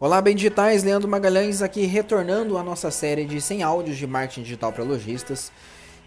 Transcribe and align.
Olá, 0.00 0.20
bem 0.20 0.36
digitais, 0.36 0.84
Leandro 0.84 1.08
Magalhães 1.08 1.60
aqui 1.60 1.84
retornando 1.84 2.56
à 2.56 2.62
nossa 2.62 2.88
série 2.88 3.24
de 3.24 3.40
100 3.40 3.64
áudios 3.64 3.96
de 3.96 4.06
marketing 4.06 4.44
digital 4.44 4.72
para 4.72 4.84
lojistas. 4.84 5.50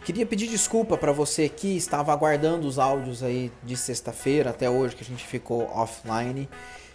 Queria 0.06 0.26
pedir 0.26 0.48
desculpa 0.48 0.98
para 0.98 1.12
você 1.12 1.50
que 1.50 1.76
estava 1.76 2.14
aguardando 2.14 2.66
os 2.66 2.80
áudios 2.80 3.22
aí 3.22 3.52
de 3.62 3.76
sexta-feira 3.76 4.52
até 4.52 4.70
hoje 4.70 4.96
que 4.96 5.04
a 5.04 5.06
gente 5.06 5.28
ficou 5.28 5.64
offline. 5.66 6.48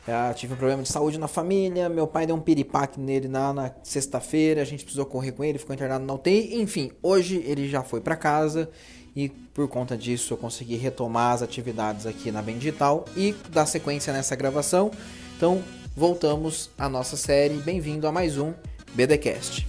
Eu 0.08 0.34
tive 0.34 0.54
um 0.54 0.56
problema 0.56 0.82
de 0.82 0.88
saúde 0.88 1.18
na 1.18 1.28
família, 1.28 1.86
meu 1.90 2.06
pai 2.06 2.26
deu 2.26 2.34
um 2.34 2.40
piripaque 2.40 2.98
nele 2.98 3.28
na, 3.28 3.52
na 3.52 3.70
sexta-feira, 3.82 4.62
a 4.62 4.64
gente 4.64 4.82
precisou 4.82 5.04
correr 5.04 5.32
com 5.32 5.44
ele, 5.44 5.58
ficou 5.58 5.74
internado 5.74 6.06
na 6.06 6.14
UTI. 6.14 6.54
Enfim, 6.62 6.92
hoje 7.02 7.44
ele 7.44 7.68
já 7.68 7.82
foi 7.82 8.00
para 8.00 8.16
casa 8.16 8.70
e 9.14 9.28
por 9.28 9.68
conta 9.68 9.98
disso 9.98 10.32
eu 10.32 10.38
consegui 10.38 10.76
retomar 10.76 11.34
as 11.34 11.42
atividades 11.42 12.06
aqui 12.06 12.32
na 12.32 12.40
Bem 12.40 12.56
Digital 12.56 13.04
e 13.14 13.34
dar 13.50 13.66
sequência 13.66 14.14
nessa 14.14 14.34
gravação. 14.34 14.90
Então, 15.36 15.62
voltamos 15.96 16.68
à 16.76 16.90
nossa 16.90 17.16
série. 17.16 17.54
Bem-vindo 17.54 18.06
a 18.06 18.12
mais 18.12 18.36
um 18.36 18.52
BDcast. 18.92 19.66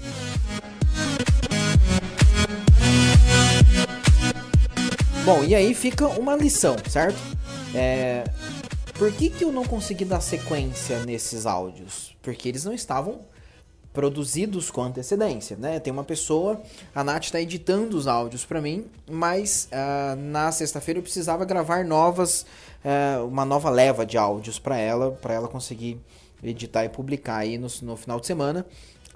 Bom, 5.23 5.43
e 5.45 5.55
aí 5.55 5.73
fica 5.73 6.05
uma 6.07 6.35
lição, 6.35 6.75
certo? 6.89 7.17
É, 7.73 8.25
por 8.95 9.11
que, 9.11 9.29
que 9.29 9.43
eu 9.43 9.51
não 9.51 9.63
consegui 9.63 10.03
dar 10.03 10.19
sequência 10.19 11.03
nesses 11.05 11.45
áudios? 11.45 12.15
Porque 12.21 12.49
eles 12.49 12.65
não 12.65 12.73
estavam 12.73 13.21
produzidos 13.97 14.69
com 14.69 14.83
antecedência, 14.83 15.57
né? 15.57 15.79
Tem 15.79 15.91
uma 15.91 16.03
pessoa, 16.03 16.61
a 16.93 17.03
Nath 17.03 17.23
está 17.23 17.41
editando 17.41 17.97
os 17.97 18.05
áudios 18.05 18.45
para 18.45 18.61
mim, 18.61 18.85
mas 19.09 19.67
uh, 19.71 20.15
na 20.15 20.51
sexta-feira 20.51 20.99
eu 20.99 21.01
precisava 21.01 21.43
gravar 21.45 21.83
novas, 21.83 22.45
uh, 22.85 23.25
uma 23.25 23.43
nova 23.43 23.71
leva 23.71 24.05
de 24.05 24.15
áudios 24.15 24.59
para 24.59 24.77
ela, 24.77 25.13
para 25.13 25.33
ela 25.33 25.47
conseguir 25.47 25.99
editar 26.43 26.85
e 26.85 26.89
publicar 26.89 27.37
aí 27.37 27.57
no, 27.57 27.65
no 27.81 27.97
final 27.97 28.19
de 28.19 28.27
semana. 28.27 28.67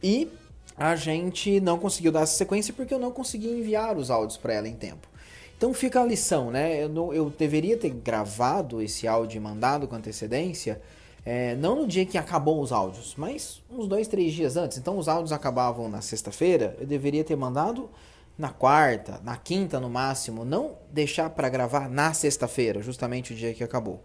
E 0.01 0.27
a 0.75 0.95
gente 0.95 1.59
não 1.59 1.77
conseguiu 1.77 2.11
dar 2.11 2.21
essa 2.21 2.33
sequência 2.33 2.73
porque 2.73 2.91
eu 2.91 2.99
não 2.99 3.11
consegui 3.11 3.49
enviar 3.49 3.95
os 3.95 4.09
áudios 4.09 4.35
para 4.35 4.55
ela 4.55 4.67
em 4.67 4.73
tempo. 4.73 5.07
Então 5.55 5.75
fica 5.75 6.01
a 6.01 6.03
lição, 6.03 6.49
né? 6.49 6.85
Eu, 6.85 6.89
não, 6.89 7.13
eu 7.13 7.29
deveria 7.29 7.77
ter 7.77 7.91
gravado 7.91 8.81
esse 8.81 9.07
áudio 9.07 9.37
e 9.37 9.39
mandado 9.39 9.87
com 9.87 9.95
antecedência, 9.95 10.81
é, 11.25 11.55
não 11.55 11.75
no 11.75 11.87
dia 11.87 12.05
que 12.05 12.17
acabou 12.17 12.61
os 12.61 12.71
áudios, 12.71 13.13
mas 13.17 13.61
uns 13.69 13.87
dois, 13.87 14.07
três 14.07 14.33
dias 14.33 14.57
antes. 14.57 14.77
Então 14.77 14.97
os 14.97 15.07
áudios 15.07 15.31
acabavam 15.31 15.87
na 15.87 16.01
sexta-feira, 16.01 16.75
eu 16.79 16.87
deveria 16.87 17.23
ter 17.23 17.35
mandado 17.35 17.89
na 18.37 18.49
quarta, 18.49 19.21
na 19.23 19.37
quinta 19.37 19.79
no 19.79 19.89
máximo, 19.89 20.43
não 20.43 20.77
deixar 20.91 21.29
para 21.29 21.47
gravar 21.47 21.89
na 21.89 22.13
sexta-feira, 22.13 22.81
justamente 22.81 23.33
o 23.33 23.35
dia 23.35 23.53
que 23.53 23.63
acabou. 23.63 24.03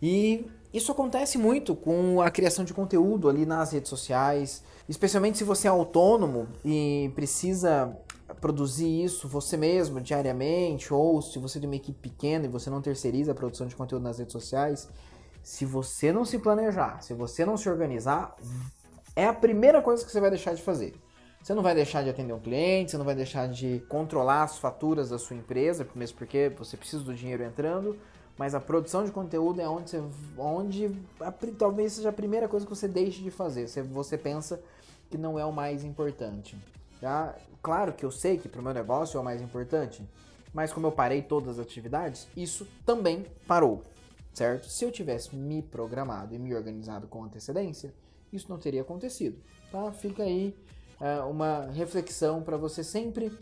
E 0.00 0.46
isso 0.72 0.92
acontece 0.92 1.38
muito 1.38 1.74
com 1.74 2.20
a 2.20 2.30
criação 2.30 2.64
de 2.64 2.74
conteúdo 2.74 3.28
ali 3.28 3.46
nas 3.46 3.72
redes 3.72 3.88
sociais, 3.88 4.62
especialmente 4.88 5.38
se 5.38 5.44
você 5.44 5.66
é 5.66 5.70
autônomo 5.70 6.46
e 6.64 7.10
precisa 7.14 7.96
produzir 8.40 9.04
isso 9.04 9.28
você 9.28 9.56
mesmo 9.56 10.00
diariamente, 10.00 10.92
ou 10.92 11.20
se 11.22 11.38
você 11.38 11.58
tem 11.58 11.68
uma 11.68 11.76
equipe 11.76 11.98
pequena 12.10 12.46
e 12.46 12.48
você 12.48 12.70
não 12.70 12.80
terceiriza 12.80 13.32
a 13.32 13.34
produção 13.34 13.66
de 13.66 13.76
conteúdo 13.76 14.02
nas 14.02 14.18
redes 14.18 14.32
sociais. 14.32 14.88
Se 15.44 15.66
você 15.66 16.10
não 16.10 16.24
se 16.24 16.38
planejar, 16.38 17.02
se 17.02 17.12
você 17.12 17.44
não 17.44 17.58
se 17.58 17.68
organizar, 17.68 18.34
é 19.14 19.26
a 19.26 19.32
primeira 19.32 19.82
coisa 19.82 20.02
que 20.02 20.10
você 20.10 20.18
vai 20.18 20.30
deixar 20.30 20.54
de 20.54 20.62
fazer. 20.62 20.94
Você 21.42 21.52
não 21.52 21.62
vai 21.62 21.74
deixar 21.74 22.02
de 22.02 22.08
atender 22.08 22.32
um 22.32 22.40
cliente, 22.40 22.90
você 22.90 22.96
não 22.96 23.04
vai 23.04 23.14
deixar 23.14 23.46
de 23.46 23.84
controlar 23.86 24.44
as 24.44 24.56
faturas 24.56 25.10
da 25.10 25.18
sua 25.18 25.36
empresa, 25.36 25.86
mesmo 25.94 26.16
porque 26.16 26.50
você 26.56 26.78
precisa 26.78 27.04
do 27.04 27.14
dinheiro 27.14 27.44
entrando, 27.44 27.98
mas 28.38 28.54
a 28.54 28.60
produção 28.60 29.04
de 29.04 29.12
conteúdo 29.12 29.60
é 29.60 29.68
onde, 29.68 29.90
você, 29.90 30.02
onde 30.38 30.90
a, 31.20 31.30
talvez 31.58 31.92
seja 31.92 32.08
a 32.08 32.12
primeira 32.12 32.48
coisa 32.48 32.64
que 32.64 32.74
você 32.74 32.88
deixe 32.88 33.22
de 33.22 33.30
fazer. 33.30 33.68
Você, 33.68 33.82
você 33.82 34.16
pensa 34.16 34.58
que 35.10 35.18
não 35.18 35.38
é 35.38 35.44
o 35.44 35.52
mais 35.52 35.84
importante. 35.84 36.56
Tá? 36.98 37.36
Claro 37.62 37.92
que 37.92 38.06
eu 38.06 38.10
sei 38.10 38.38
que 38.38 38.48
para 38.48 38.62
o 38.62 38.64
meu 38.64 38.72
negócio 38.72 39.18
é 39.18 39.20
o 39.20 39.24
mais 39.24 39.42
importante, 39.42 40.02
mas 40.54 40.72
como 40.72 40.86
eu 40.86 40.92
parei 40.92 41.20
todas 41.20 41.58
as 41.58 41.66
atividades, 41.66 42.26
isso 42.34 42.66
também 42.86 43.26
parou, 43.46 43.82
certo? 44.34 44.68
Se 44.68 44.84
eu 44.84 44.90
tivesse 44.90 45.34
me 45.34 45.62
programado 45.62 46.34
e 46.34 46.38
me 46.38 46.54
organizado 46.54 47.06
com 47.06 47.24
antecedência, 47.24 47.94
isso 48.32 48.50
não 48.50 48.58
teria 48.58 48.82
acontecido. 48.82 49.40
Tá? 49.70 49.92
Fica 49.92 50.24
aí 50.24 50.54
é, 51.00 51.20
uma 51.20 51.66
reflexão 51.66 52.42
para 52.42 52.56
você 52.56 52.82
sempre 52.82 53.32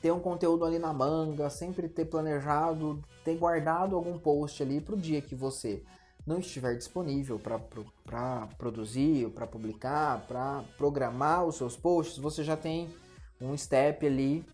ter 0.00 0.12
um 0.12 0.20
conteúdo 0.20 0.64
ali 0.64 0.78
na 0.78 0.92
manga, 0.92 1.50
sempre 1.50 1.88
ter 1.88 2.04
planejado, 2.04 3.02
ter 3.24 3.36
guardado 3.36 3.96
algum 3.96 4.18
post 4.18 4.62
ali 4.62 4.80
para 4.80 4.94
o 4.94 4.98
dia 4.98 5.20
que 5.20 5.34
você 5.34 5.82
não 6.26 6.38
estiver 6.38 6.74
disponível 6.76 7.38
para 7.38 8.48
produzir, 8.58 9.30
para 9.30 9.46
publicar, 9.46 10.24
para 10.26 10.64
programar 10.76 11.44
os 11.44 11.56
seus 11.56 11.76
posts, 11.76 12.18
você 12.18 12.42
já 12.42 12.56
tem 12.56 12.88
um 13.40 13.56
step 13.56 14.04
ali 14.04 14.44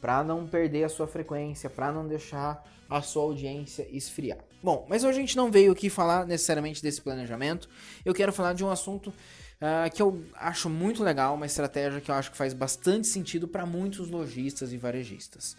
para 0.00 0.22
não 0.22 0.46
perder 0.46 0.84
a 0.84 0.88
sua 0.88 1.06
frequência, 1.06 1.70
para 1.70 1.90
não 1.90 2.06
deixar 2.06 2.62
a 2.88 3.00
sua 3.00 3.22
audiência 3.22 3.86
esfriar. 3.90 4.51
Bom, 4.62 4.86
mas 4.88 5.02
hoje 5.02 5.18
a 5.18 5.20
gente 5.20 5.36
não 5.36 5.50
veio 5.50 5.72
aqui 5.72 5.90
falar 5.90 6.24
necessariamente 6.24 6.80
desse 6.80 7.02
planejamento. 7.02 7.68
Eu 8.04 8.14
quero 8.14 8.32
falar 8.32 8.52
de 8.52 8.64
um 8.64 8.70
assunto 8.70 9.08
uh, 9.08 9.92
que 9.92 10.00
eu 10.00 10.24
acho 10.34 10.70
muito 10.70 11.02
legal, 11.02 11.34
uma 11.34 11.46
estratégia 11.46 12.00
que 12.00 12.08
eu 12.08 12.14
acho 12.14 12.30
que 12.30 12.36
faz 12.36 12.54
bastante 12.54 13.08
sentido 13.08 13.48
para 13.48 13.66
muitos 13.66 14.08
lojistas 14.08 14.72
e 14.72 14.76
varejistas. 14.76 15.56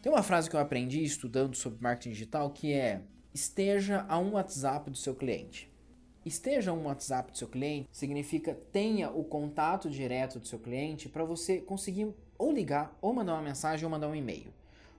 Tem 0.00 0.10
uma 0.10 0.22
frase 0.22 0.48
que 0.48 0.56
eu 0.56 0.60
aprendi 0.60 1.04
estudando 1.04 1.54
sobre 1.54 1.82
marketing 1.82 2.12
digital 2.12 2.48
que 2.48 2.72
é: 2.72 3.02
esteja 3.34 4.06
a 4.08 4.18
um 4.18 4.32
WhatsApp 4.32 4.90
do 4.90 4.96
seu 4.96 5.14
cliente. 5.14 5.70
Esteja 6.24 6.70
a 6.70 6.74
um 6.74 6.84
WhatsApp 6.84 7.32
do 7.32 7.36
seu 7.36 7.48
cliente 7.48 7.86
significa 7.92 8.56
tenha 8.72 9.10
o 9.10 9.24
contato 9.24 9.90
direto 9.90 10.38
do 10.38 10.48
seu 10.48 10.58
cliente 10.58 11.06
para 11.06 11.24
você 11.24 11.60
conseguir 11.60 12.14
ou 12.38 12.50
ligar, 12.50 12.96
ou 13.02 13.12
mandar 13.12 13.34
uma 13.34 13.42
mensagem, 13.42 13.84
ou 13.84 13.90
mandar 13.90 14.08
um 14.08 14.14
e-mail. 14.14 14.54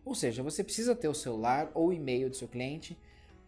Ou 0.06 0.14
seja, 0.14 0.44
você 0.44 0.64
precisa 0.64 0.94
ter 0.94 1.08
o 1.08 1.16
celular 1.16 1.72
ou 1.74 1.92
e-mail 1.92 2.30
do 2.30 2.36
seu 2.36 2.48
cliente 2.48 2.96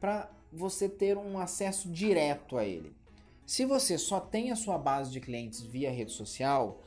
para 0.06 0.30
você 0.54 0.88
ter 0.88 1.18
um 1.18 1.40
acesso 1.40 1.90
direto 1.90 2.60
a 2.60 2.64
ele. 2.64 2.96
Se 3.44 3.66
você 3.66 3.98
só 3.98 4.20
tem 4.20 4.52
a 4.52 4.56
sua 4.56 4.78
base 4.78 5.10
de 5.10 5.20
clientes 5.20 5.62
via 5.62 5.90
rede 5.92 6.12
social, 6.12 6.84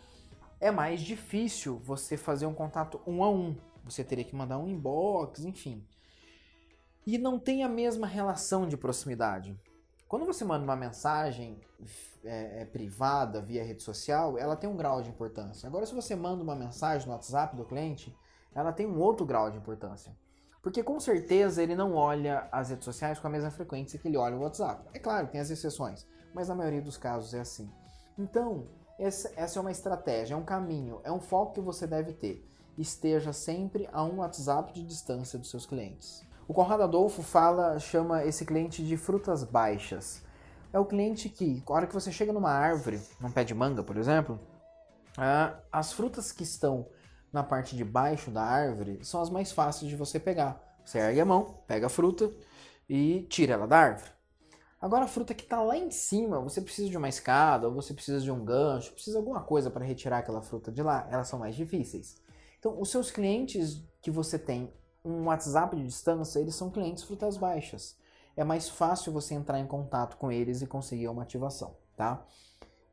é 0.61 0.71
mais 0.71 1.01
difícil 1.01 1.81
você 1.81 2.17
fazer 2.17 2.47
um 2.47 2.55
contato 2.55 3.01
um 3.05 3.25
a 3.25 3.29
um. 3.29 3.57
Você 3.83 4.05
teria 4.05 4.23
que 4.23 4.37
mandar 4.37 4.57
um 4.59 4.69
inbox, 4.69 5.41
enfim. 5.45 5.85
E 7.05 7.19
não 7.19 7.41
tem 7.41 7.65
a 7.65 7.69
mesma 7.69 8.07
relação 8.07 8.69
de 8.69 8.77
proximidade. 8.77 9.59
Quando 10.07 10.25
você 10.25 10.45
manda 10.45 10.63
uma 10.63 10.77
mensagem 10.77 11.59
é, 12.25 12.63
é, 12.63 12.65
privada 12.67 13.43
via 13.43 13.65
rede 13.65 13.83
social, 13.83 14.39
ela 14.39 14.55
tem 14.55 14.71
um 14.71 14.77
grau 14.77 15.03
de 15.03 15.11
importância. 15.11 15.67
Agora, 15.67 15.85
se 15.85 15.93
você 15.93 16.15
manda 16.15 16.41
uma 16.41 16.55
mensagem 16.55 17.09
no 17.09 17.15
WhatsApp 17.15 17.57
do 17.57 17.65
cliente, 17.65 18.17
ela 18.55 18.73
tem 18.73 18.87
um 18.87 19.01
outro 19.01 19.27
grau 19.27 19.51
de 19.51 19.59
importância. 19.59 20.17
Porque 20.69 20.83
com 20.83 21.01
certeza 21.01 21.63
ele 21.63 21.75
não 21.75 21.95
olha 21.95 22.47
as 22.53 22.69
redes 22.69 22.85
sociais 22.85 23.19
com 23.19 23.27
a 23.27 23.31
mesma 23.31 23.51
frequência 23.51 23.99
que 23.99 24.07
ele 24.07 24.19
olha 24.19 24.37
o 24.37 24.41
WhatsApp. 24.41 24.87
É 24.93 24.99
claro, 24.99 25.27
tem 25.27 25.41
as 25.41 25.49
exceções 25.49 26.07
mas 26.35 26.49
na 26.49 26.55
maioria 26.55 26.83
dos 26.83 26.97
casos 26.97 27.35
é 27.35 27.41
assim. 27.41 27.69
Então, 28.19 28.69
essa, 28.99 29.29
é 29.37 29.61
uma 29.61 29.71
estratégia, 29.71 30.35
é 30.35 30.37
um 30.37 30.45
caminho, 30.45 31.01
é 31.03 31.11
um 31.11 31.21
foco 31.21 31.55
que 31.55 31.61
você 31.61 31.87
deve 31.87 32.13
ter. 32.13 32.49
Esteja 32.77 33.33
sempre 33.33 33.89
a 33.93 34.05
um 34.05 34.19
WhatsApp 34.19 34.73
de 34.73 34.85
distância 34.85 35.39
dos 35.39 35.51
seus 35.51 35.67
clientes. 35.67 36.23
O 36.47 36.55
Conrado 36.55 36.83
Adolfo 36.83 37.23
fala, 37.23 37.79
chama 37.79 38.25
esse 38.25 38.45
cliente 38.45 38.87
de 38.87 38.97
frutas 38.97 39.43
baixas. 39.43 40.23
É 40.73 40.79
o 40.79 40.85
cliente 40.85 41.29
que, 41.29 41.63
na 41.67 41.75
hora 41.75 41.87
que 41.87 41.95
você 41.95 42.13
chega 42.13 42.33
numa 42.33 42.53
árvore, 42.53 43.01
num 43.19 43.33
pé 43.33 43.43
de 43.43 43.55
manga, 43.55 43.83
por 43.83 43.97
exemplo, 43.97 44.39
ah, 45.17 45.59
as 45.73 45.93
frutas 45.93 46.31
que 46.31 46.43
estão 46.43 46.87
na 47.33 47.43
parte 47.43 47.77
de 47.77 47.85
baixo 47.85 48.31
da 48.31 48.43
árvore 48.43 48.99
são 49.03 49.21
as 49.21 49.31
mais 49.31 49.53
fáceis 49.53 49.91
de 49.91 49.97
você 49.97 50.19
pegar. 50.19 50.63
Você 50.85 50.99
ergue 50.99 51.21
a 51.21 51.25
mão, 51.25 51.63
pega 51.67 51.87
a 51.87 51.91
fruta 51.91 52.33
e 52.89 53.27
tira 53.29 53.55
ela 53.55 53.67
da 53.67 53.79
árvore. 53.79 54.11
Agora 54.81 55.05
a 55.05 55.09
fruta 55.09 55.35
que 55.35 55.43
está 55.43 55.61
lá 55.61 55.77
em 55.77 55.91
cima, 55.91 56.41
você 56.41 56.61
precisa 56.61 56.89
de 56.89 56.97
uma 56.97 57.09
escada, 57.09 57.67
ou 57.67 57.75
você 57.75 57.93
precisa 57.93 58.21
de 58.21 58.31
um 58.31 58.45
gancho, 58.45 58.93
precisa 58.93 59.17
de 59.17 59.19
alguma 59.19 59.43
coisa 59.43 59.71
para 59.71 59.85
retirar 59.85 60.19
aquela 60.19 60.41
fruta 60.41 60.71
de 60.71 60.83
lá, 60.83 61.09
elas 61.11 61.27
são 61.27 61.39
mais 61.39 61.57
difíceis. 61.57 62.17
Então, 62.59 62.81
os 62.81 62.89
seus 62.89 63.11
clientes 63.11 63.83
que 64.01 64.11
você 64.11 64.39
tem 64.39 64.73
um 65.05 65.25
WhatsApp 65.27 65.77
de 65.77 65.85
distância, 65.85 66.39
eles 66.39 66.55
são 66.55 66.71
clientes 66.71 67.05
frutas 67.05 67.37
baixas. 67.37 67.97
É 68.37 68.45
mais 68.45 68.69
fácil 68.69 69.13
você 69.13 69.35
entrar 69.35 69.59
em 69.59 69.67
contato 69.67 70.17
com 70.17 70.31
eles 70.31 70.63
e 70.63 70.67
conseguir 70.67 71.09
uma 71.09 71.23
ativação, 71.23 71.77
tá? 71.97 72.25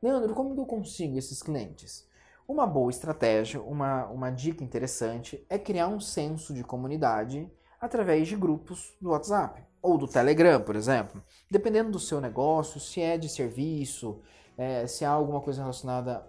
Leandro, 0.02 0.34
como 0.34 0.60
eu 0.60 0.66
consigo 0.66 1.16
esses 1.16 1.42
clientes? 1.42 2.05
Uma 2.48 2.64
boa 2.64 2.90
estratégia, 2.90 3.60
uma, 3.60 4.06
uma 4.06 4.30
dica 4.30 4.62
interessante 4.62 5.44
é 5.50 5.58
criar 5.58 5.88
um 5.88 5.98
senso 5.98 6.54
de 6.54 6.62
comunidade 6.62 7.50
através 7.80 8.28
de 8.28 8.36
grupos 8.36 8.96
do 9.00 9.10
WhatsApp 9.10 9.64
ou 9.82 9.98
do 9.98 10.06
Telegram, 10.06 10.60
por 10.60 10.76
exemplo. 10.76 11.20
Dependendo 11.50 11.90
do 11.90 11.98
seu 11.98 12.20
negócio, 12.20 12.78
se 12.78 13.00
é 13.00 13.18
de 13.18 13.28
serviço, 13.28 14.20
é, 14.56 14.86
se 14.86 15.04
há 15.04 15.10
alguma 15.10 15.40
coisa 15.40 15.60
relacionada 15.60 16.24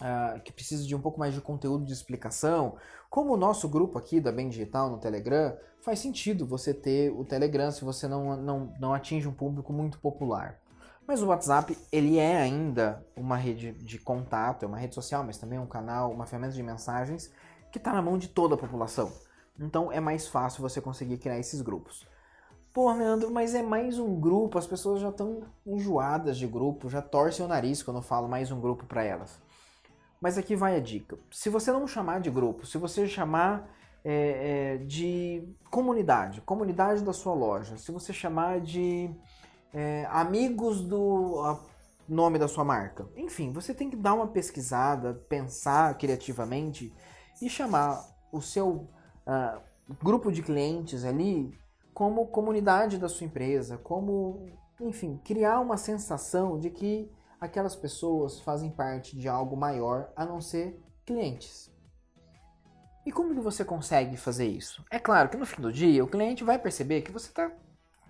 a, 0.00 0.40
que 0.40 0.52
precisa 0.52 0.86
de 0.86 0.96
um 0.96 1.00
pouco 1.00 1.20
mais 1.20 1.34
de 1.34 1.40
conteúdo 1.42 1.84
de 1.84 1.92
explicação, 1.92 2.76
como 3.10 3.34
o 3.34 3.36
nosso 3.36 3.68
grupo 3.68 3.98
aqui 3.98 4.20
da 4.20 4.32
Bem 4.32 4.48
Digital 4.48 4.88
no 4.88 4.98
Telegram, 4.98 5.56
faz 5.80 5.98
sentido 5.98 6.46
você 6.46 6.72
ter 6.72 7.10
o 7.10 7.22
Telegram 7.22 7.70
se 7.70 7.84
você 7.84 8.08
não, 8.08 8.34
não, 8.36 8.72
não 8.80 8.94
atinge 8.94 9.28
um 9.28 9.34
público 9.34 9.72
muito 9.72 9.98
popular. 10.00 10.58
Mas 11.06 11.22
o 11.22 11.26
WhatsApp, 11.26 11.76
ele 11.92 12.18
é 12.18 12.36
ainda 12.36 13.06
uma 13.14 13.36
rede 13.36 13.72
de 13.72 13.98
contato, 13.98 14.64
é 14.64 14.66
uma 14.66 14.78
rede 14.78 14.94
social, 14.94 15.22
mas 15.22 15.36
também 15.36 15.58
é 15.58 15.60
um 15.60 15.66
canal, 15.66 16.10
uma 16.10 16.26
ferramenta 16.26 16.54
de 16.54 16.62
mensagens 16.62 17.30
que 17.70 17.78
está 17.78 17.92
na 17.92 18.00
mão 18.00 18.16
de 18.16 18.28
toda 18.28 18.54
a 18.54 18.58
população. 18.58 19.12
Então 19.58 19.92
é 19.92 20.00
mais 20.00 20.26
fácil 20.26 20.62
você 20.62 20.80
conseguir 20.80 21.18
criar 21.18 21.38
esses 21.38 21.60
grupos. 21.60 22.06
Pô, 22.72 22.90
Leandro, 22.92 23.30
mas 23.30 23.54
é 23.54 23.62
mais 23.62 23.98
um 23.98 24.18
grupo, 24.18 24.58
as 24.58 24.66
pessoas 24.66 25.00
já 25.00 25.10
estão 25.10 25.42
enjoadas 25.66 26.38
de 26.38 26.46
grupo, 26.46 26.88
já 26.88 27.02
torcem 27.02 27.44
o 27.44 27.48
nariz 27.48 27.82
quando 27.82 27.98
eu 27.98 28.02
falo 28.02 28.26
mais 28.26 28.50
um 28.50 28.60
grupo 28.60 28.86
para 28.86 29.04
elas. 29.04 29.38
Mas 30.20 30.38
aqui 30.38 30.56
vai 30.56 30.74
a 30.74 30.80
dica. 30.80 31.18
Se 31.30 31.50
você 31.50 31.70
não 31.70 31.86
chamar 31.86 32.20
de 32.20 32.30
grupo, 32.30 32.66
se 32.66 32.78
você 32.78 33.06
chamar 33.06 33.70
é, 34.02 34.74
é, 34.74 34.84
de 34.84 35.46
comunidade, 35.70 36.40
comunidade 36.40 37.04
da 37.04 37.12
sua 37.12 37.34
loja, 37.34 37.76
se 37.76 37.92
você 37.92 38.12
chamar 38.12 38.60
de 38.60 39.10
é, 39.74 40.06
amigos 40.08 40.80
do 40.80 41.40
a, 41.40 41.60
nome 42.08 42.38
da 42.38 42.46
sua 42.46 42.64
marca, 42.64 43.08
enfim, 43.16 43.52
você 43.52 43.74
tem 43.74 43.90
que 43.90 43.96
dar 43.96 44.14
uma 44.14 44.28
pesquisada, 44.28 45.14
pensar 45.28 45.98
criativamente 45.98 46.94
e 47.42 47.50
chamar 47.50 48.06
o 48.32 48.40
seu 48.40 48.88
uh, 49.26 49.60
grupo 50.02 50.30
de 50.30 50.42
clientes 50.42 51.04
ali 51.04 51.52
como 51.92 52.26
comunidade 52.28 52.98
da 52.98 53.08
sua 53.08 53.26
empresa, 53.26 53.76
como, 53.78 54.46
enfim, 54.80 55.20
criar 55.24 55.60
uma 55.60 55.76
sensação 55.76 56.58
de 56.58 56.70
que 56.70 57.10
aquelas 57.40 57.74
pessoas 57.74 58.40
fazem 58.40 58.70
parte 58.70 59.16
de 59.16 59.28
algo 59.28 59.56
maior 59.56 60.10
a 60.16 60.24
não 60.24 60.40
ser 60.40 60.80
clientes. 61.04 61.72
E 63.04 63.12
como 63.12 63.34
que 63.34 63.40
você 63.40 63.64
consegue 63.64 64.16
fazer 64.16 64.46
isso? 64.46 64.82
É 64.90 64.98
claro 64.98 65.28
que 65.28 65.36
no 65.36 65.44
fim 65.44 65.60
do 65.60 65.72
dia 65.72 66.02
o 66.02 66.08
cliente 66.08 66.42
vai 66.42 66.58
perceber 66.58 67.02
que 67.02 67.12
você 67.12 67.28
está 67.28 67.50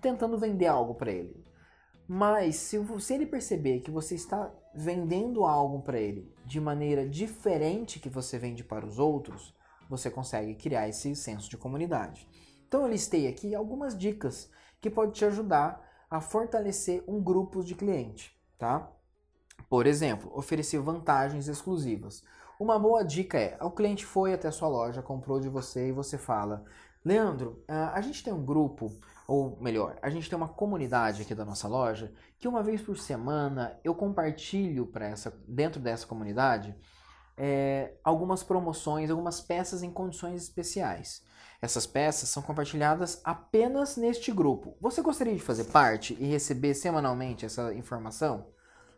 tentando 0.01 0.37
vender 0.37 0.67
algo 0.67 0.95
para 0.95 1.11
ele. 1.11 1.43
Mas 2.07 2.55
se, 2.57 2.79
se 2.99 3.13
ele 3.13 3.25
perceber 3.25 3.79
que 3.79 3.89
você 3.89 4.15
está 4.15 4.51
vendendo 4.73 5.45
algo 5.45 5.81
para 5.81 5.99
ele 5.99 6.31
de 6.45 6.59
maneira 6.59 7.07
diferente 7.07 7.99
que 7.99 8.09
você 8.09 8.37
vende 8.37 8.63
para 8.63 8.85
os 8.85 8.99
outros, 8.99 9.55
você 9.89 10.09
consegue 10.11 10.55
criar 10.55 10.87
esse 10.87 11.15
senso 11.15 11.49
de 11.49 11.57
comunidade. 11.57 12.27
Então 12.67 12.81
eu 12.81 12.87
listei 12.87 13.27
aqui 13.27 13.55
algumas 13.55 13.97
dicas 13.97 14.49
que 14.81 14.89
podem 14.89 15.11
te 15.11 15.25
ajudar 15.25 15.81
a 16.09 16.21
fortalecer 16.21 17.03
um 17.07 17.21
grupo 17.21 17.63
de 17.63 17.73
cliente, 17.73 18.35
tá? 18.57 18.91
Por 19.69 19.87
exemplo, 19.87 20.31
oferecer 20.35 20.79
vantagens 20.79 21.47
exclusivas. 21.47 22.23
Uma 22.59 22.77
boa 22.77 23.03
dica 23.03 23.37
é: 23.37 23.57
o 23.61 23.71
cliente 23.71 24.05
foi 24.05 24.33
até 24.33 24.47
a 24.47 24.51
sua 24.51 24.67
loja, 24.67 25.01
comprou 25.01 25.39
de 25.39 25.49
você 25.49 25.89
e 25.89 25.91
você 25.91 26.17
fala: 26.17 26.63
Leandro, 27.05 27.63
a 27.67 28.01
gente 28.01 28.23
tem 28.23 28.33
um 28.33 28.43
grupo, 28.43 28.91
ou 29.27 29.61
melhor, 29.61 29.95
a 30.01 30.09
gente 30.09 30.27
tem 30.27 30.35
uma 30.35 30.49
comunidade 30.49 31.21
aqui 31.21 31.35
da 31.35 31.45
nossa 31.45 31.67
loja 31.67 32.11
que 32.39 32.47
uma 32.47 32.63
vez 32.63 32.81
por 32.81 32.97
semana 32.97 33.79
eu 33.83 33.93
compartilho 33.93 34.87
para 34.87 35.05
essa 35.05 35.31
dentro 35.47 35.79
dessa 35.79 36.07
comunidade 36.07 36.75
é, 37.37 37.93
algumas 38.03 38.41
promoções, 38.41 39.11
algumas 39.11 39.39
peças 39.39 39.83
em 39.83 39.91
condições 39.91 40.41
especiais. 40.41 41.21
Essas 41.61 41.85
peças 41.85 42.29
são 42.29 42.41
compartilhadas 42.41 43.21
apenas 43.23 43.97
neste 43.97 44.31
grupo. 44.31 44.75
Você 44.81 45.01
gostaria 45.01 45.35
de 45.35 45.41
fazer 45.41 45.65
parte 45.65 46.17
e 46.19 46.25
receber 46.25 46.73
semanalmente 46.73 47.45
essa 47.45 47.73
informação? 47.73 48.47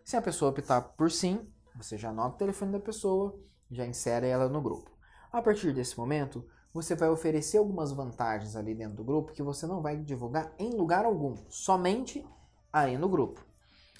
Se 0.04 0.16
a 0.16 0.22
pessoa 0.22 0.52
optar 0.52 0.82
por 0.82 1.12
sim, 1.12 1.46
você 1.76 1.98
já 1.98 2.10
anota 2.10 2.36
o 2.36 2.40
telefone 2.40 2.72
da 2.72 2.80
pessoa, 2.80 3.38
já 3.70 3.86
insere 3.86 4.28
ela 4.28 4.48
no 4.48 4.62
grupo. 4.62 4.92
A 5.32 5.42
partir 5.42 5.74
desse 5.74 5.98
momento, 5.98 6.48
você 6.78 6.94
vai 6.94 7.10
oferecer 7.10 7.58
algumas 7.58 7.92
vantagens 7.92 8.56
ali 8.56 8.76
dentro 8.76 8.98
do 8.98 9.04
grupo 9.04 9.32
que 9.32 9.42
você 9.42 9.66
não 9.66 9.82
vai 9.82 9.98
divulgar 9.98 10.54
em 10.60 10.70
lugar 10.70 11.06
algum, 11.06 11.36
somente 11.50 12.24
aí 12.72 13.00
no 13.00 13.10
grupo. 13.10 13.44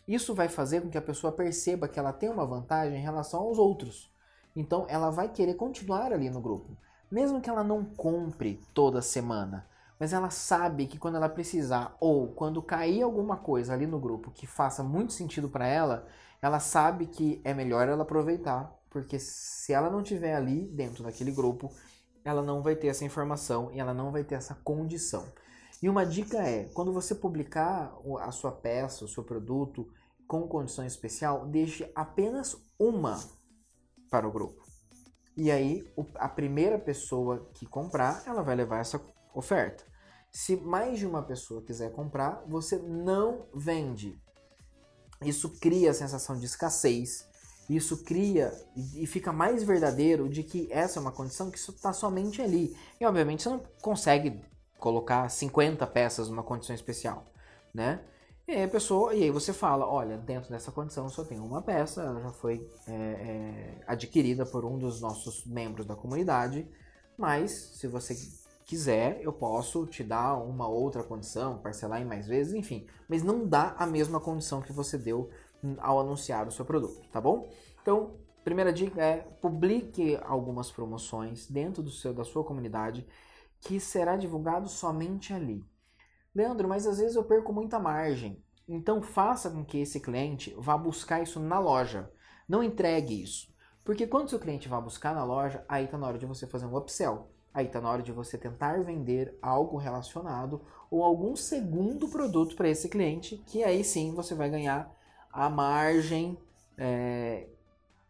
Isso 0.08 0.36
vai 0.36 0.48
fazer 0.48 0.82
com 0.82 0.90
que 0.90 0.98
a 0.98 1.02
pessoa 1.02 1.34
perceba 1.34 1.88
que 1.88 1.98
ela 1.98 2.14
tem 2.14 2.30
uma 2.30 2.46
vantagem 2.46 3.00
em 3.00 3.02
relação 3.02 3.40
aos 3.40 3.58
outros. 3.58 4.14
Então 4.56 4.86
ela 4.90 5.10
vai 5.10 5.28
querer 5.28 5.56
continuar 5.56 6.12
ali 6.12 6.30
no 6.30 6.40
grupo. 6.40 6.78
Mesmo 7.10 7.42
que 7.42 7.50
ela 7.50 7.64
não 7.64 7.84
compre 7.84 8.62
toda 8.76 9.02
semana, 9.02 9.68
mas 10.00 10.14
ela 10.14 10.30
sabe 10.30 10.86
que 10.86 11.00
quando 11.00 11.16
ela 11.16 11.28
precisar 11.28 11.98
ou 12.00 12.28
quando 12.28 12.62
cair 12.62 13.02
alguma 13.02 13.38
coisa 13.38 13.74
ali 13.74 13.88
no 13.88 14.00
grupo 14.00 14.30
que 14.30 14.46
faça 14.46 14.84
muito 14.84 15.14
sentido 15.14 15.50
para 15.50 15.66
ela, 15.66 16.06
ela 16.40 16.60
sabe 16.60 17.08
que 17.08 17.42
é 17.44 17.56
melhor 17.56 17.88
ela 17.88 18.04
aproveitar, 18.04 18.72
porque 18.92 19.18
se 19.18 19.74
ela 19.74 19.90
não 19.90 20.04
tiver 20.04 20.36
ali 20.36 20.68
dentro 20.68 21.04
daquele 21.04 21.32
grupo, 21.32 21.72
ela 22.28 22.44
não 22.44 22.62
vai 22.62 22.76
ter 22.76 22.88
essa 22.88 23.06
informação 23.06 23.72
e 23.72 23.80
ela 23.80 23.94
não 23.94 24.12
vai 24.12 24.22
ter 24.22 24.36
essa 24.36 24.54
condição. 24.54 25.26
E 25.82 25.88
uma 25.88 26.06
dica 26.06 26.38
é, 26.40 26.66
quando 26.74 26.92
você 26.92 27.16
publicar 27.16 27.98
a 28.20 28.32
sua 28.32 28.52
peça, 28.52 29.06
o 29.06 29.08
seu 29.08 29.24
produto 29.24 29.88
com 30.28 30.46
condição 30.46 30.86
especial, 30.86 31.46
deixe 31.46 31.90
apenas 31.96 32.58
uma 32.78 33.18
para 34.12 34.28
o 34.28 34.32
grupo. 34.32 34.62
E 35.38 35.50
aí, 35.50 35.90
a 36.16 36.28
primeira 36.28 36.78
pessoa 36.78 37.50
que 37.54 37.66
comprar, 37.66 38.24
ela 38.26 38.42
vai 38.42 38.56
levar 38.56 38.80
essa 38.80 39.00
oferta. 39.34 39.86
Se 40.30 40.58
mais 40.58 41.00
de 41.00 41.06
uma 41.06 41.24
pessoa 41.24 41.62
quiser 41.62 41.94
comprar, 41.94 42.44
você 42.46 42.78
não 42.78 43.48
vende. 43.56 44.22
Isso 45.22 45.58
cria 45.62 45.92
a 45.92 45.94
sensação 45.94 46.38
de 46.38 46.46
escassez. 46.46 47.26
Isso 47.70 48.04
cria 48.04 48.54
e 48.96 49.06
fica 49.06 49.34
mais 49.34 49.64
verdadeiro 49.64 50.30
de 50.30 50.42
que 50.44 50.68
essa 50.72 51.00
é 51.00 51.02
uma 51.02 51.12
condição 51.12 51.52
que 51.52 51.58
está 51.58 51.92
somente 51.92 52.42
ali. 52.42 52.76
E 53.00 53.06
obviamente 53.06 53.44
você 53.44 53.50
não 53.50 53.62
consegue 53.82 54.42
colocar 54.80 55.30
50 55.30 55.86
peças 55.88 56.30
numa 56.30 56.44
condição 56.44 56.74
especial, 56.74 57.26
né? 57.74 58.00
E 58.48 58.54
aí 58.54 58.64
a 58.64 58.68
pessoa, 58.70 59.14
e 59.14 59.24
aí 59.24 59.32
você 59.32 59.52
fala, 59.52 59.86
olha, 59.86 60.18
dentro 60.18 60.50
dessa 60.50 60.72
condição 60.72 61.10
só 61.10 61.26
tem 61.26 61.38
uma 61.38 61.62
peça, 61.62 62.04
ela 62.04 62.22
já 62.22 62.32
foi 62.32 62.66
é, 62.88 62.94
é, 62.94 63.84
adquirida 63.86 64.46
por 64.46 64.64
um 64.64 64.78
dos 64.78 65.02
nossos 65.02 65.46
membros 65.46 65.86
da 65.86 65.98
comunidade, 65.98 66.66
mas 67.18 67.52
se 67.52 67.88
você 67.88 68.16
quiser, 68.66 69.20
eu 69.22 69.34
posso 69.34 69.86
te 69.86 70.04
dar 70.04 70.36
uma 70.36 70.68
outra 70.68 71.04
condição, 71.04 71.58
parcelar 71.58 72.02
em 72.02 72.06
mais 72.06 72.28
vezes, 72.28 72.54
enfim. 72.54 72.86
Mas 73.08 73.24
não 73.24 73.46
dá 73.46 73.76
a 73.78 73.86
mesma 73.86 74.20
condição 74.20 74.62
que 74.62 74.72
você 74.72 74.98
deu 74.98 75.30
ao 75.80 76.00
anunciar 76.00 76.48
o 76.48 76.52
seu 76.52 76.66
produto, 76.66 77.08
tá 77.12 77.20
bom? 77.20 77.50
Então, 77.82 78.18
primeira 78.44 78.72
dica 78.72 79.02
é 79.02 79.18
publique 79.42 80.18
algumas 80.24 80.72
promoções 80.72 81.48
dentro 81.48 81.84
do 81.84 81.92
seu, 81.92 82.14
da 82.14 82.24
sua 82.24 82.44
comunidade 82.44 83.06
que 83.60 83.80
será 83.80 84.16
divulgado 84.16 84.70
somente 84.70 85.34
ali. 85.34 85.66
Leandro, 86.34 86.68
mas 86.68 86.86
às 86.86 87.00
vezes 87.00 87.16
eu 87.16 87.24
perco 87.24 87.52
muita 87.52 87.80
margem. 87.80 88.42
Então 88.68 89.02
faça 89.02 89.50
com 89.50 89.66
que 89.66 89.80
esse 89.80 90.00
cliente 90.00 90.54
vá 90.58 90.78
buscar 90.78 91.22
isso 91.22 91.40
na 91.40 91.58
loja. 91.60 92.12
Não 92.48 92.64
entregue 92.64 93.22
isso. 93.22 93.48
Porque 93.84 94.06
quando 94.06 94.30
seu 94.30 94.40
cliente 94.40 94.68
vai 94.68 94.82
buscar 94.82 95.16
na 95.16 95.24
loja, 95.24 95.64
aí 95.68 95.86
está 95.86 95.98
na 95.98 96.08
hora 96.08 96.18
de 96.18 96.26
você 96.26 96.46
fazer 96.46 96.66
um 96.66 96.78
upsell. 96.78 97.32
Aí 97.54 97.66
está 97.66 97.82
na 97.82 97.90
hora 97.90 98.04
de 98.04 98.12
você 98.12 98.38
tentar 98.38 98.84
vender 98.84 99.38
algo 99.42 99.78
relacionado 99.78 100.62
ou 100.92 101.04
algum 101.04 101.36
segundo 101.36 102.08
produto 102.08 102.56
para 102.56 102.70
esse 102.70 102.88
cliente, 102.88 103.38
que 103.48 103.64
aí 103.64 103.84
sim 103.84 104.14
você 104.14 104.36
vai 104.36 104.50
ganhar 104.50 104.96
a 105.32 105.50
margem 105.50 106.38
é, 106.78 107.48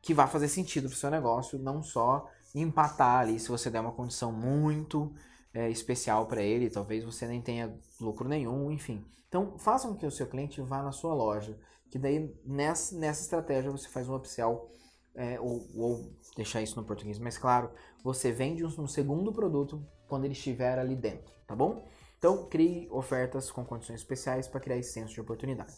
que 0.01 0.13
vai 0.13 0.27
fazer 0.27 0.47
sentido 0.47 0.87
para 0.87 0.95
o 0.95 0.97
seu 0.97 1.09
negócio, 1.09 1.59
não 1.59 1.81
só 1.83 2.29
empatar 2.55 3.19
ali 3.21 3.39
se 3.39 3.49
você 3.49 3.69
der 3.69 3.79
uma 3.79 3.91
condição 3.91 4.31
muito 4.31 5.13
é, 5.53 5.69
especial 5.69 6.25
para 6.25 6.41
ele, 6.41 6.69
talvez 6.69 7.03
você 7.03 7.27
nem 7.27 7.41
tenha 7.41 7.73
lucro 7.99 8.27
nenhum, 8.27 8.71
enfim. 8.71 9.05
Então 9.27 9.57
façam 9.57 9.95
que 9.95 10.05
o 10.05 10.11
seu 10.11 10.27
cliente 10.27 10.61
vá 10.61 10.81
na 10.81 10.91
sua 10.91 11.13
loja, 11.13 11.57
que 11.89 11.99
daí 11.99 12.33
nessa, 12.45 12.95
nessa 12.95 13.21
estratégia 13.21 13.71
você 13.71 13.87
faz 13.89 14.07
um 14.07 14.15
upsell 14.15 14.69
é, 15.15 15.39
ou, 15.39 15.67
ou, 15.75 16.13
deixar 16.35 16.61
isso 16.61 16.79
no 16.79 16.85
português 16.85 17.17
mais 17.17 17.37
claro, 17.37 17.71
você 18.03 18.31
vende 18.31 18.63
um, 18.63 18.67
um 18.67 18.87
segundo 18.87 19.33
produto 19.33 19.83
quando 20.07 20.25
ele 20.25 20.33
estiver 20.33 20.77
ali 20.77 20.95
dentro, 20.95 21.33
tá 21.47 21.55
bom? 21.55 21.83
Então, 22.17 22.47
crie 22.47 22.87
ofertas 22.91 23.51
com 23.51 23.65
condições 23.65 23.99
especiais 23.99 24.47
para 24.47 24.59
criar 24.59 24.77
esse 24.77 24.93
senso 24.93 25.13
de 25.13 25.21
oportunidade, 25.21 25.75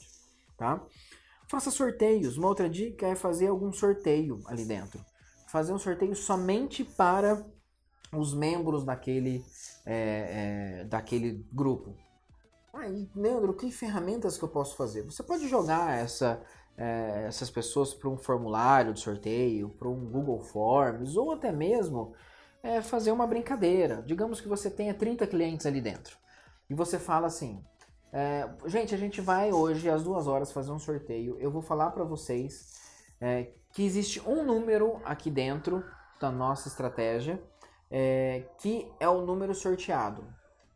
tá? 0.58 0.86
Faça 1.50 1.72
sorteios. 1.72 2.38
Uma 2.38 2.48
outra 2.48 2.70
dica 2.70 3.08
é 3.08 3.16
fazer 3.16 3.48
algum 3.48 3.74
sorteio 3.74 4.42
ali 4.46 4.66
dentro. 4.66 5.04
Fazer 5.48 5.74
um 5.74 5.80
sorteio 5.80 6.16
somente 6.16 6.84
para 6.84 7.44
os 8.14 8.34
membros 8.34 8.84
daquele, 8.84 9.44
é, 9.86 10.82
é, 10.82 10.84
daquele 10.86 11.46
grupo. 11.52 11.96
Aí, 12.74 13.10
Leandro, 13.16 13.54
que 13.54 13.72
ferramentas 13.72 14.38
que 14.38 14.44
eu 14.44 14.50
posso 14.50 14.76
fazer? 14.78 15.04
Você 15.04 15.24
pode 15.24 15.48
jogar 15.48 15.98
essa 15.98 16.42
é, 16.80 17.26
essas 17.28 17.50
pessoas 17.50 17.94
para 17.94 18.10
um 18.10 18.18
formulário 18.18 18.94
de 18.94 19.02
sorteio, 19.02 19.70
para 19.70 19.90
um 19.90 20.06
Google 20.06 20.40
Forms, 20.40 21.18
ou 21.18 21.34
até 21.34 21.52
mesmo 21.52 22.14
é, 22.64 22.82
fazer 22.82 23.12
uma 23.12 23.28
brincadeira. 23.28 24.02
Digamos 24.06 24.40
que 24.40 24.48
você 24.48 24.70
tenha 24.70 24.94
30 24.94 25.28
clientes 25.28 25.66
ali 25.66 25.82
dentro. 25.82 26.18
E 26.70 26.74
você 26.74 26.98
fala 26.98 27.28
assim: 27.28 27.62
é, 28.12 28.50
gente, 28.66 28.94
a 28.94 28.98
gente 28.98 29.22
vai 29.22 29.52
hoje 29.52 29.90
às 29.90 30.04
duas 30.04 30.28
horas 30.28 30.52
fazer 30.52 30.72
um 30.72 30.80
sorteio. 30.80 31.38
Eu 31.40 31.52
vou 31.52 31.62
falar 31.62 31.92
para 31.92 32.04
vocês 32.04 32.80
é, 33.22 33.48
que 33.72 33.86
existe 33.86 34.22
um 34.28 34.44
número 34.44 35.00
aqui 35.06 35.30
dentro 35.30 35.84
da 36.20 36.32
nossa 36.32 36.68
estratégia 36.68 37.42
é, 37.90 38.44
que 38.60 38.88
é 39.00 39.08
o 39.08 39.22
número 39.22 39.54
sorteado. 39.56 40.24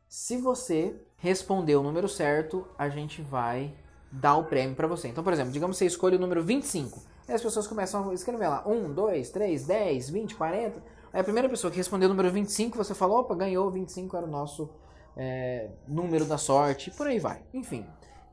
Se 0.08 0.38
você 0.38 0.96
responder 1.18 1.76
o 1.76 1.84
número 1.84 2.08
certo, 2.08 2.68
a 2.78 2.90
gente 2.90 3.22
vai 3.22 3.76
dar 4.12 4.36
o 4.36 4.46
prêmio 4.46 4.76
para 4.76 4.88
você. 4.88 5.08
Então, 5.08 5.24
por 5.24 5.34
exemplo, 5.34 5.52
digamos 5.52 5.78
que 5.78 5.80
você 5.80 5.88
escolhe 5.88 6.16
o 6.16 6.20
número 6.20 6.44
25. 6.44 7.02
Aí 7.28 7.34
as 7.34 7.42
pessoas 7.42 7.68
começam 7.68 8.10
a 8.10 8.14
escrever 8.14 8.48
lá 8.48 8.68
1, 8.68 8.94
2, 8.94 9.30
3, 9.30 9.66
10, 9.66 10.10
20, 10.10 10.36
40. 10.36 10.84
Aí 11.12 11.22
a 11.22 11.24
primeira 11.24 11.50
pessoa 11.50 11.72
que 11.72 11.78
respondeu 11.78 12.08
o 12.08 12.12
número 12.12 12.32
25, 12.32 12.78
você 12.78 12.94
falou, 12.94 13.20
opa, 13.20 13.36
ganhou, 13.36 13.70
25 13.72 14.18
era 14.18 14.26
o 14.26 14.30
nosso 14.30 14.70
é, 15.16 15.70
número 15.88 16.26
da 16.26 16.38
sorte, 16.38 16.92
por 16.92 17.08
aí 17.08 17.20
vai. 17.20 17.44
Enfim, 17.54 17.86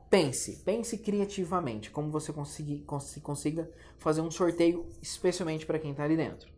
pense, 0.09 0.57
pense 0.57 0.97
criativamente 0.97 1.91
como 1.91 2.11
você 2.11 2.33
conseguir, 2.33 2.81
cons 2.81 3.19
consiga 3.23 3.69
fazer 3.97 4.21
um 4.21 4.31
sorteio 4.31 4.89
especialmente 5.01 5.65
para 5.65 5.79
quem 5.79 5.91
está 5.91 6.03
ali 6.03 6.17
dentro. 6.17 6.51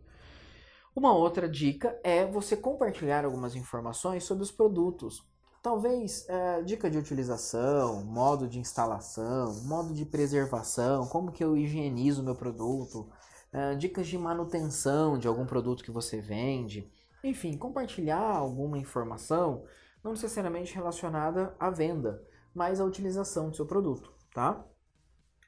Uma 0.94 1.12
outra 1.12 1.48
dica 1.48 1.98
é 2.04 2.24
você 2.24 2.56
compartilhar 2.56 3.24
algumas 3.24 3.56
informações 3.56 4.22
sobre 4.22 4.44
os 4.44 4.52
produtos. 4.52 5.24
Talvez 5.60 6.24
é, 6.28 6.62
dica 6.62 6.88
de 6.90 6.98
utilização, 6.98 8.04
modo 8.04 8.46
de 8.46 8.60
instalação, 8.60 9.62
modo 9.64 9.92
de 9.94 10.04
preservação, 10.04 11.06
como 11.06 11.32
que 11.32 11.42
eu 11.42 11.56
higienizo 11.56 12.22
meu 12.22 12.36
produto, 12.36 13.10
é, 13.52 13.74
dicas 13.74 14.06
de 14.06 14.18
manutenção 14.18 15.18
de 15.18 15.26
algum 15.26 15.46
produto 15.46 15.82
que 15.82 15.90
você 15.90 16.20
vende. 16.20 16.88
Enfim, 17.24 17.56
compartilhar 17.56 18.36
alguma 18.36 18.78
informação, 18.78 19.64
não 20.04 20.12
necessariamente 20.12 20.74
relacionada 20.74 21.56
à 21.58 21.70
venda, 21.70 22.22
mas 22.54 22.78
à 22.78 22.84
utilização 22.84 23.48
do 23.48 23.56
seu 23.56 23.64
produto, 23.64 24.12
tá? 24.34 24.62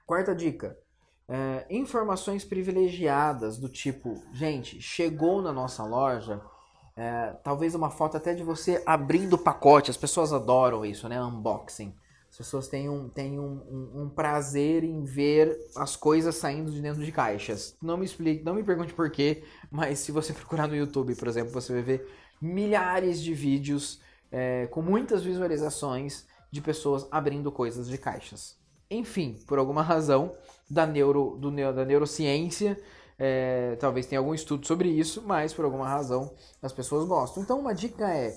Quarta 0.06 0.34
dica, 0.34 0.78
é, 1.28 1.66
informações 1.68 2.44
privilegiadas 2.44 3.58
do 3.58 3.68
tipo, 3.68 4.22
gente, 4.32 4.80
chegou 4.80 5.42
na 5.42 5.52
nossa 5.52 5.84
loja, 5.84 6.40
é, 6.96 7.36
talvez 7.44 7.74
uma 7.74 7.90
foto 7.90 8.16
até 8.16 8.32
de 8.32 8.42
você 8.42 8.82
abrindo 8.86 9.34
o 9.34 9.38
pacote, 9.38 9.90
as 9.90 9.96
pessoas 9.96 10.32
adoram 10.32 10.84
isso, 10.84 11.06
né? 11.08 11.22
Unboxing. 11.22 11.94
As 12.30 12.38
pessoas 12.38 12.68
têm, 12.68 12.88
um, 12.88 13.08
têm 13.08 13.38
um, 13.38 13.62
um, 13.70 14.02
um, 14.02 14.08
prazer 14.10 14.84
em 14.84 15.04
ver 15.04 15.56
as 15.74 15.96
coisas 15.96 16.34
saindo 16.34 16.70
de 16.70 16.82
dentro 16.82 17.02
de 17.02 17.10
caixas. 17.10 17.76
Não 17.80 17.96
me 17.96 18.04
explique, 18.04 18.44
não 18.44 18.54
me 18.54 18.62
pergunte 18.62 18.92
por 18.92 19.10
quê, 19.10 19.44
mas 19.70 20.00
se 20.00 20.12
você 20.12 20.32
procurar 20.34 20.66
no 20.66 20.76
YouTube, 20.76 21.14
por 21.14 21.28
exemplo, 21.28 21.50
você 21.50 21.72
vai 21.72 21.82
ver 21.82 22.08
milhares 22.40 23.22
de 23.22 23.32
vídeos 23.32 24.00
é, 24.30 24.66
com 24.66 24.82
muitas 24.82 25.22
visualizações 25.22 26.26
de 26.50 26.60
pessoas 26.60 27.06
abrindo 27.10 27.50
coisas 27.52 27.88
de 27.88 27.98
caixas. 27.98 28.58
Enfim, 28.90 29.38
por 29.46 29.58
alguma 29.58 29.82
razão 29.82 30.34
da, 30.70 30.86
neuro, 30.86 31.36
do, 31.38 31.50
da 31.50 31.84
neurociência, 31.84 32.80
é, 33.18 33.76
talvez 33.76 34.06
tenha 34.06 34.18
algum 34.18 34.34
estudo 34.34 34.66
sobre 34.66 34.88
isso, 34.88 35.22
mas 35.26 35.54
por 35.54 35.64
alguma 35.64 35.88
razão 35.88 36.34
as 36.62 36.72
pessoas 36.72 37.06
gostam. 37.06 37.42
Então, 37.42 37.58
uma 37.58 37.74
dica 37.74 38.08
é: 38.08 38.34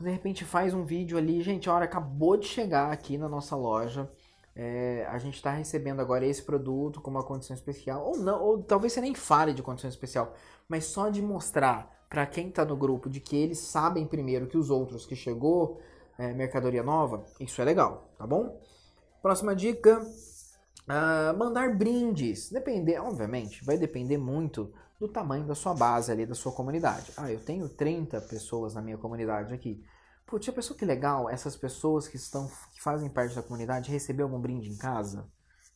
de 0.00 0.10
repente 0.10 0.44
faz 0.44 0.74
um 0.74 0.84
vídeo 0.84 1.16
ali, 1.16 1.42
gente, 1.42 1.68
a 1.68 1.74
hora 1.74 1.84
acabou 1.84 2.36
de 2.36 2.46
chegar 2.46 2.92
aqui 2.92 3.16
na 3.16 3.28
nossa 3.28 3.56
loja. 3.56 4.10
É, 4.54 5.06
a 5.08 5.16
gente 5.18 5.36
está 5.36 5.52
recebendo 5.52 6.00
agora 6.00 6.26
esse 6.26 6.42
produto 6.42 7.00
com 7.00 7.10
uma 7.10 7.22
condição 7.22 7.54
especial, 7.54 8.04
ou 8.04 8.18
não, 8.18 8.42
ou 8.42 8.62
talvez 8.62 8.92
você 8.92 9.00
nem 9.00 9.14
fale 9.14 9.54
de 9.54 9.62
condição 9.62 9.88
especial, 9.88 10.34
mas 10.68 10.84
só 10.86 11.08
de 11.08 11.22
mostrar 11.22 11.99
para 12.10 12.26
quem 12.26 12.48
está 12.48 12.64
no 12.64 12.76
grupo 12.76 13.08
de 13.08 13.20
que 13.20 13.36
eles 13.36 13.60
sabem 13.60 14.04
primeiro 14.04 14.48
que 14.48 14.58
os 14.58 14.68
outros 14.68 15.06
que 15.06 15.14
chegou 15.14 15.80
é, 16.18 16.34
mercadoria 16.34 16.82
nova, 16.82 17.24
isso 17.38 17.62
é 17.62 17.64
legal, 17.64 18.12
tá 18.18 18.26
bom? 18.26 18.60
Próxima 19.22 19.54
dica: 19.54 20.00
uh, 20.00 21.38
mandar 21.38 21.74
brindes. 21.76 22.50
Depender, 22.50 22.98
obviamente, 22.98 23.64
vai 23.64 23.78
depender 23.78 24.18
muito 24.18 24.72
do 24.98 25.08
tamanho 25.08 25.46
da 25.46 25.54
sua 25.54 25.72
base 25.72 26.10
ali, 26.10 26.26
da 26.26 26.34
sua 26.34 26.52
comunidade. 26.52 27.12
Ah, 27.16 27.30
eu 27.30 27.40
tenho 27.40 27.68
30 27.68 28.20
pessoas 28.22 28.74
na 28.74 28.82
minha 28.82 28.98
comunidade 28.98 29.54
aqui. 29.54 29.82
Putz, 30.26 30.44
já 30.46 30.52
pensou 30.52 30.76
que 30.76 30.84
legal 30.84 31.30
essas 31.30 31.56
pessoas 31.56 32.06
que 32.06 32.16
estão 32.16 32.46
que 32.74 32.82
fazem 32.82 33.08
parte 33.08 33.34
da 33.34 33.42
comunidade 33.42 33.90
receber 33.90 34.24
algum 34.24 34.38
brinde 34.38 34.68
em 34.68 34.76
casa? 34.76 35.26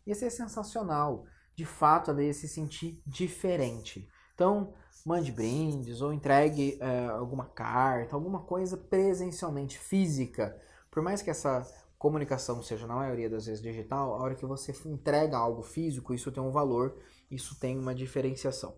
Ia 0.06 0.14
ser 0.14 0.30
sensacional. 0.30 1.24
De 1.54 1.64
fato, 1.64 2.10
ela 2.10 2.22
ia 2.22 2.34
se 2.34 2.48
sentir 2.48 3.00
diferente. 3.06 4.08
Então, 4.34 4.74
mande 5.04 5.30
brindes 5.30 6.00
ou 6.00 6.12
entregue 6.12 6.78
uh, 6.80 7.12
alguma 7.12 7.46
carta, 7.46 8.16
alguma 8.16 8.40
coisa 8.40 8.76
presencialmente, 8.76 9.78
física. 9.78 10.60
Por 10.90 11.02
mais 11.02 11.22
que 11.22 11.30
essa 11.30 11.66
comunicação 11.98 12.62
seja 12.62 12.86
na 12.86 12.96
maioria 12.96 13.30
das 13.30 13.46
vezes 13.46 13.62
digital, 13.62 14.14
a 14.14 14.22
hora 14.22 14.34
que 14.34 14.44
você 14.44 14.74
entrega 14.86 15.36
algo 15.36 15.62
físico, 15.62 16.12
isso 16.12 16.32
tem 16.32 16.42
um 16.42 16.50
valor, 16.50 16.96
isso 17.30 17.58
tem 17.58 17.78
uma 17.78 17.94
diferenciação. 17.94 18.74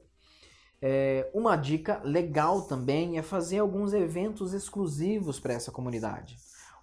É, 0.80 1.30
uma 1.32 1.56
dica 1.56 2.00
legal 2.04 2.62
também 2.62 3.18
é 3.18 3.22
fazer 3.22 3.58
alguns 3.58 3.92
eventos 3.92 4.52
exclusivos 4.52 5.40
para 5.40 5.54
essa 5.54 5.72
comunidade. 5.72 6.36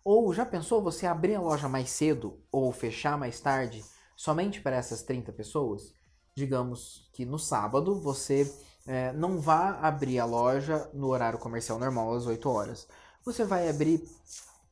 Ou 0.03 0.33
já 0.33 0.45
pensou 0.45 0.81
você 0.81 1.05
abrir 1.05 1.35
a 1.35 1.41
loja 1.41 1.69
mais 1.69 1.89
cedo 1.89 2.39
ou 2.51 2.71
fechar 2.71 3.17
mais 3.17 3.39
tarde 3.39 3.83
somente 4.15 4.59
para 4.61 4.75
essas 4.75 5.03
30 5.03 5.31
pessoas? 5.31 5.93
Digamos 6.35 7.09
que 7.13 7.25
no 7.25 7.37
sábado 7.37 7.99
você 7.99 8.51
é, 8.85 9.13
não 9.13 9.39
vá 9.39 9.79
abrir 9.79 10.19
a 10.19 10.25
loja 10.25 10.89
no 10.93 11.07
horário 11.07 11.39
comercial 11.39 11.79
normal 11.79 12.13
às 12.13 12.25
8 12.25 12.49
horas. 12.49 12.87
Você 13.23 13.45
vai 13.45 13.69
abrir 13.69 14.03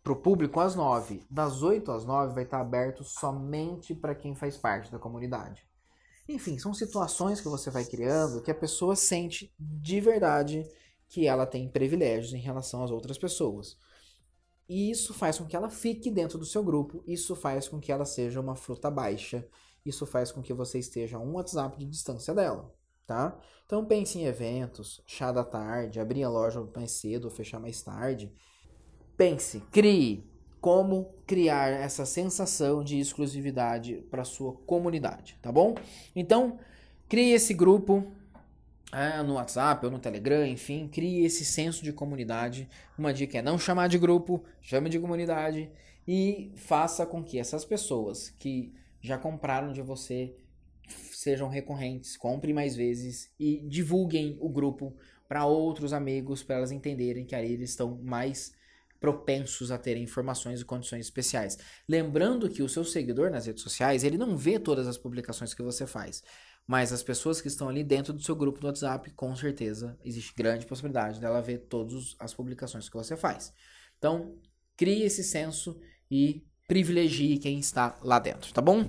para 0.04 0.14
o 0.14 0.16
público 0.16 0.60
às 0.60 0.76
9. 0.76 1.24
Das 1.30 1.62
8 1.62 1.92
às 1.92 2.06
9 2.06 2.34
vai 2.34 2.44
estar 2.44 2.60
aberto 2.60 3.04
somente 3.04 3.94
para 3.94 4.16
quem 4.16 4.36
faz 4.36 4.58
parte 4.58 4.92
da 4.92 5.00
comunidade. 5.00 5.64
Enfim, 6.28 6.58
são 6.58 6.74
situações 6.74 7.42
que 7.42 7.48
você 7.48 7.70
vai 7.70 7.86
criando 7.86 8.42
que 8.42 8.52
a 8.52 8.56
pessoa 8.56 8.96
sente 8.96 9.54
de 9.60 10.00
verdade 10.00 10.68
que 11.08 11.28
ela 11.28 11.46
tem 11.46 11.70
privilégios 11.70 12.34
em 12.34 12.40
relação 12.40 12.84
às 12.84 12.92
outras 12.92 13.18
pessoas. 13.18 13.78
E 14.68 14.90
isso 14.90 15.14
faz 15.14 15.38
com 15.38 15.46
que 15.46 15.56
ela 15.56 15.70
fique 15.70 16.10
dentro 16.10 16.38
do 16.38 16.46
seu 16.46 16.64
grupo, 16.64 17.04
isso 17.06 17.36
faz 17.36 17.68
com 17.68 17.80
que 17.80 17.92
ela 17.92 18.06
seja 18.06 18.40
uma 18.40 18.56
fruta 18.56 18.90
baixa, 18.90 19.46
isso 19.86 20.06
faz 20.06 20.32
com 20.32 20.42
que 20.42 20.54
você 20.54 20.80
esteja 20.80 21.18
a 21.18 21.20
um 21.20 21.34
WhatsApp 21.34 21.78
de 21.78 21.86
distância 21.86 22.34
dela, 22.34 22.74
tá? 23.08 23.40
Então 23.66 23.86
pense 23.86 24.20
em 24.20 24.26
eventos, 24.26 25.02
chá 25.06 25.32
da 25.32 25.44
tarde, 25.44 26.00
abrir 26.00 26.24
a 26.24 26.30
loja 26.30 26.68
mais 26.76 26.92
cedo 26.92 27.30
fechar 27.30 27.60
mais 27.60 27.82
tarde, 27.82 28.34
Pense, 29.22 29.60
crie 29.72 30.28
como 30.60 31.14
criar 31.28 31.68
essa 31.70 32.08
sensação 32.08 32.84
de 32.84 33.00
exclusividade 33.00 34.04
para 34.10 34.24
sua 34.24 34.54
comunidade, 34.66 35.38
tá 35.40 35.52
bom? 35.52 35.76
Então, 36.16 36.58
crie 37.08 37.32
esse 37.32 37.54
grupo 37.54 38.12
é, 38.92 39.22
no 39.22 39.36
WhatsApp 39.36 39.86
ou 39.86 39.92
no 39.92 40.00
Telegram, 40.00 40.44
enfim, 40.44 40.88
crie 40.88 41.24
esse 41.24 41.46
senso 41.46 41.84
de 41.84 41.94
comunidade. 41.94 42.68
Uma 42.98 43.14
dica 43.14 43.38
é 43.38 43.42
não 43.44 43.60
chamar 43.60 43.90
de 43.90 44.00
grupo, 44.00 44.44
chame 44.60 44.90
de 44.90 45.00
comunidade 45.00 45.72
e 46.08 46.52
faça 46.56 47.06
com 47.06 47.24
que 47.24 47.38
essas 47.38 47.64
pessoas 47.64 48.32
que 48.40 48.74
já 49.02 49.18
compraram 49.18 49.74
de 49.74 49.82
você 49.82 50.36
sejam 50.88 51.48
recorrentes, 51.48 52.18
comprem 52.18 52.54
mais 52.54 52.76
vezes 52.76 53.32
e 53.40 53.62
divulguem 53.68 54.38
o 54.40 54.50
grupo 54.50 54.96
para 55.28 55.46
outros 55.46 55.94
amigos, 55.94 56.44
para 56.44 56.58
elas 56.58 56.72
entenderem 56.72 57.26
que 57.26 57.36
aí 57.36 57.54
eles 57.54 57.70
estão 57.70 57.98
mais 58.02 58.54
propensos 59.00 59.72
a 59.72 59.78
terem 59.78 60.04
informações 60.04 60.62
e 60.62 60.66
condições 60.66 61.06
especiais. 61.06 61.58
Lembrando 61.88 62.50
que 62.50 62.62
o 62.62 62.70
seu 62.70 62.84
seguidor 62.84 63.32
nas 63.32 63.48
redes 63.48 63.64
sociais, 63.64 64.04
ele 64.04 64.18
não 64.18 64.38
vê 64.38 64.60
todas 64.60 64.88
as 64.88 64.98
publicações 64.98 65.54
que 65.54 65.64
você 65.64 65.88
faz, 65.88 66.24
mas 66.68 66.94
as 66.94 67.02
pessoas 67.02 67.42
que 67.42 67.48
estão 67.48 67.68
ali 67.68 67.84
dentro 67.84 68.14
do 68.14 68.22
seu 68.22 68.36
grupo 68.36 68.60
do 68.60 68.68
WhatsApp, 68.68 69.10
com 69.12 69.36
certeza 69.36 69.98
existe 70.06 70.34
grande 70.36 70.66
possibilidade 70.68 71.20
dela 71.20 71.42
ver 71.42 71.60
todas 71.60 72.16
as 72.20 72.34
publicações 72.34 72.88
que 72.88 72.96
você 72.96 73.18
faz. 73.18 73.52
Então, 73.98 74.38
crie 74.78 75.04
esse 75.04 75.24
senso 75.24 75.80
e 76.10 76.46
privilegie 76.72 77.38
quem 77.38 77.60
está 77.60 77.98
lá 78.02 78.18
dentro, 78.18 78.54
tá 78.54 78.62
bom? 78.62 78.86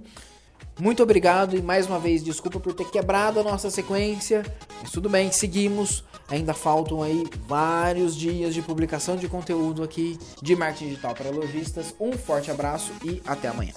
Muito 0.79 1.03
obrigado 1.03 1.57
e 1.57 1.61
mais 1.61 1.85
uma 1.85 1.99
vez 1.99 2.23
desculpa 2.23 2.61
por 2.61 2.73
ter 2.75 2.89
quebrado 2.89 3.41
a 3.41 3.43
nossa 3.43 3.71
sequência, 3.71 4.45
mas 4.81 4.93
tudo 4.93 5.09
bem, 5.09 5.33
seguimos. 5.33 6.05
Ainda 6.29 6.55
faltam 6.55 7.03
aí 7.03 7.25
vários 7.49 8.17
dias 8.17 8.55
de 8.55 8.62
publicação 8.62 9.17
de 9.17 9.29
conteúdo 9.29 9.83
aqui 9.83 10.17
de 10.41 10.55
marketing 10.55 10.91
digital 10.91 11.12
para 11.12 11.31
lojistas. 11.31 11.93
Um 11.99 12.12
forte 12.12 12.53
abraço 12.53 12.93
e 13.05 13.21
até 13.27 13.49
amanhã. 13.49 13.73